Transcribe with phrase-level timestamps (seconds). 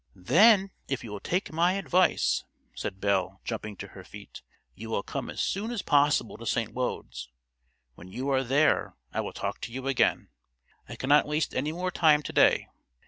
[0.15, 4.41] "Then if you will take my advice," said Belle, jumping to her feet,
[4.73, 6.73] "you will come as soon as possible to St.
[6.73, 7.29] Wode's.
[7.93, 10.29] When you are there I will talk to you again.
[10.89, 12.67] I cannot waste any more time to day.